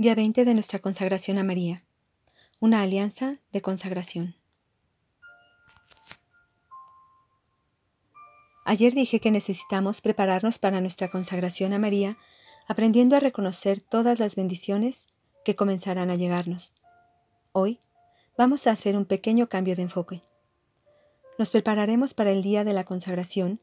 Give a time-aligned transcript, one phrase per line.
[0.00, 1.84] Día 20 de nuestra consagración a María.
[2.58, 4.34] Una alianza de consagración.
[8.64, 12.16] Ayer dije que necesitamos prepararnos para nuestra consagración a María,
[12.66, 15.06] aprendiendo a reconocer todas las bendiciones
[15.44, 16.72] que comenzarán a llegarnos.
[17.52, 17.78] Hoy
[18.38, 20.22] vamos a hacer un pequeño cambio de enfoque.
[21.38, 23.58] Nos prepararemos para el día de la consagración,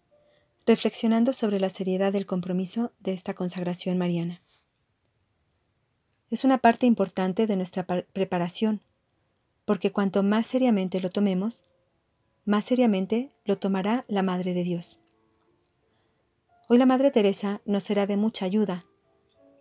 [0.67, 4.43] reflexionando sobre la seriedad del compromiso de esta consagración mariana
[6.30, 8.81] es una parte importante de nuestra preparación,
[9.66, 11.63] porque cuanto más seriamente lo tomemos,
[12.45, 14.99] más seriamente lo tomará la Madre de Dios.
[16.70, 18.84] Hoy la Madre Teresa nos será de mucha ayuda,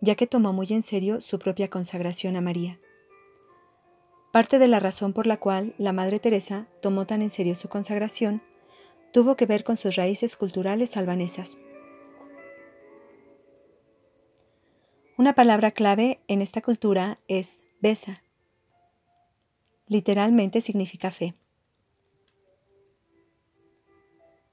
[0.01, 2.79] ya que tomó muy en serio su propia consagración a María.
[4.31, 7.69] Parte de la razón por la cual la Madre Teresa tomó tan en serio su
[7.69, 8.41] consagración
[9.11, 11.57] tuvo que ver con sus raíces culturales albanesas.
[15.17, 18.21] Una palabra clave en esta cultura es besa.
[19.87, 21.33] Literalmente significa fe.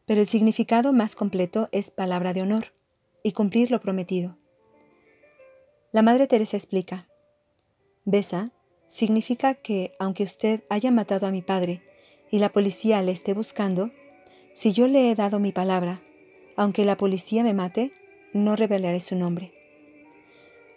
[0.07, 2.73] Pero el significado más completo es palabra de honor
[3.23, 4.39] y cumplir lo prometido.
[5.93, 7.09] La Madre Teresa explica,
[8.07, 8.51] besa
[8.87, 11.83] significa que aunque usted haya matado a mi padre
[12.31, 13.91] y la policía le esté buscando,
[14.55, 16.01] si yo le he dado mi palabra,
[16.57, 17.93] aunque la policía me mate,
[18.33, 19.64] no revelaré su nombre.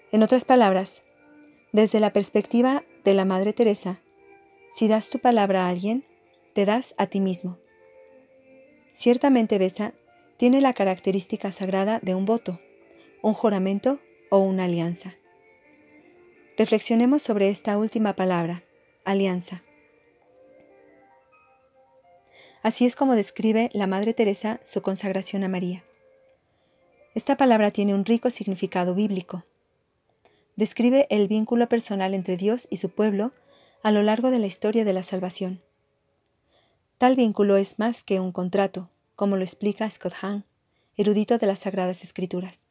[0.09, 1.03] En otras palabras,
[1.73, 4.00] desde la perspectiva de la Madre Teresa,
[4.72, 6.05] si das tu palabra a alguien,
[6.53, 7.58] te das a ti mismo.
[8.94, 9.94] Ciertamente Besa
[10.38, 12.58] tiene la característica sagrada de un voto,
[13.22, 13.99] un juramento
[14.30, 15.16] o una alianza.
[16.58, 18.64] Reflexionemos sobre esta última palabra,
[19.03, 19.61] alianza.
[22.64, 25.83] Así es como describe la Madre Teresa su consagración a María.
[27.14, 29.44] Esta palabra tiene un rico significado bíblico
[30.58, 33.31] describe el vínculo personal entre Dios y su pueblo
[33.83, 35.61] a lo largo de la historia de la salvación.
[36.97, 40.45] Tal vínculo es más que un contrato, como lo explica Scott Hahn,
[40.98, 42.65] erudito de las Sagradas Escrituras.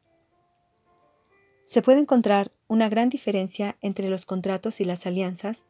[1.63, 5.65] Se puede encontrar una gran diferencia entre los contratos y las alianzas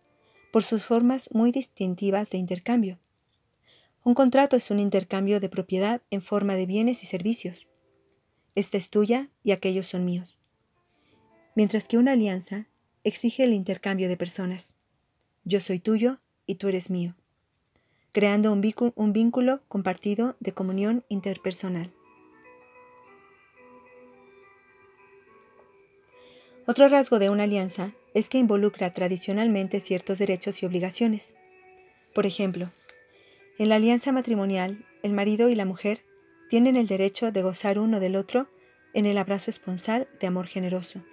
[0.52, 2.98] por sus formas muy distintivas de intercambio.
[4.04, 7.68] Un contrato es un intercambio de propiedad en forma de bienes y servicios.
[8.56, 10.40] Esta es tuya y aquellos son míos
[11.58, 12.68] mientras que una alianza
[13.04, 14.76] exige el intercambio de personas.
[15.44, 17.16] Yo soy tuyo y tú eres mío,
[18.12, 18.62] creando un,
[19.12, 21.92] vínculo compartido de comunión interpersonal.
[26.68, 31.34] Otro rasgo de una alianza es que involucra tradicionalmente ciertos derechos y obligaciones.
[32.14, 32.70] Por ejemplo,
[33.58, 36.04] en la alianza matrimonial, el marido y la mujer
[36.52, 38.48] tienen el derecho de gozar uno del otro
[38.94, 41.04] en el abrazo esponsal de amor generoso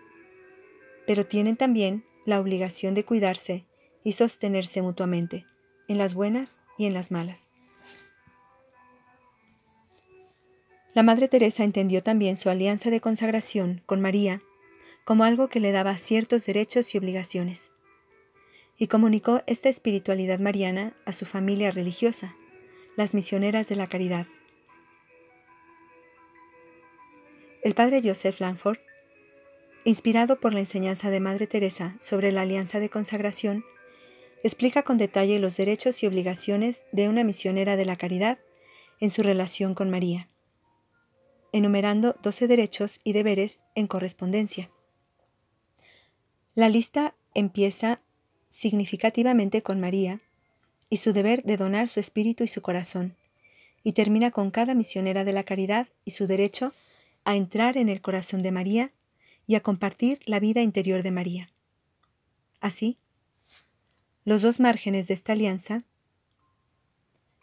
[1.06, 3.64] pero tienen también la obligación de cuidarse
[4.02, 5.46] y sostenerse mutuamente,
[5.88, 7.48] en las buenas y en las malas.
[10.94, 14.40] La Madre Teresa entendió también su alianza de consagración con María
[15.04, 17.70] como algo que le daba ciertos derechos y obligaciones,
[18.78, 22.34] y comunicó esta espiritualidad mariana a su familia religiosa,
[22.96, 24.26] las misioneras de la caridad.
[27.62, 28.78] El padre Joseph Langford
[29.84, 33.64] inspirado por la enseñanza de Madre Teresa sobre la alianza de consagración,
[34.42, 38.38] explica con detalle los derechos y obligaciones de una misionera de la caridad
[39.00, 40.28] en su relación con María,
[41.52, 44.70] enumerando 12 derechos y deberes en correspondencia.
[46.54, 48.00] La lista empieza
[48.48, 50.20] significativamente con María
[50.88, 53.16] y su deber de donar su espíritu y su corazón,
[53.82, 56.72] y termina con cada misionera de la caridad y su derecho
[57.24, 58.90] a entrar en el corazón de María
[59.46, 61.50] y a compartir la vida interior de María.
[62.60, 62.98] Así,
[64.24, 65.84] los dos márgenes de esta alianza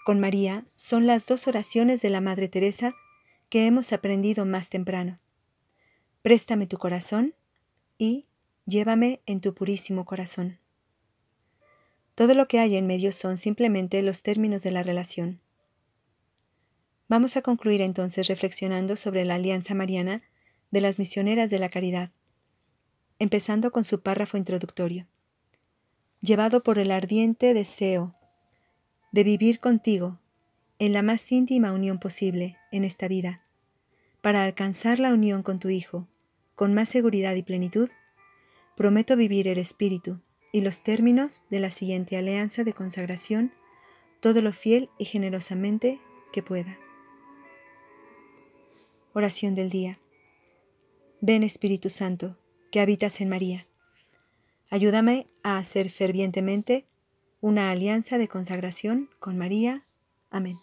[0.04, 2.96] con María son las dos oraciones de la Madre Teresa
[3.50, 5.20] que hemos aprendido más temprano.
[6.24, 7.36] Préstame tu corazón
[7.98, 8.26] y
[8.66, 10.58] llévame en tu purísimo corazón.
[12.16, 15.40] Todo lo que hay en medio son simplemente los términos de la relación.
[17.08, 20.22] Vamos a concluir entonces reflexionando sobre la alianza mariana
[20.72, 22.12] de las misioneras de la caridad,
[23.20, 25.08] empezando con su párrafo introductorio.
[26.22, 28.16] Llevado por el ardiente deseo
[29.12, 30.20] de vivir contigo
[30.80, 33.44] en la más íntima unión posible en esta vida,
[34.22, 36.08] para alcanzar la unión con tu Hijo
[36.56, 37.90] con más seguridad y plenitud,
[38.76, 40.22] prometo vivir el espíritu
[40.52, 43.52] y los términos de la siguiente alianza de consagración
[44.20, 46.00] todo lo fiel y generosamente
[46.32, 46.78] que pueda.
[49.14, 50.00] Oración del día.
[51.24, 52.36] Ven Espíritu Santo,
[52.72, 53.68] que habitas en María.
[54.72, 56.88] Ayúdame a hacer fervientemente
[57.42, 59.86] una alianza de consagración con María.
[60.32, 60.58] Amén.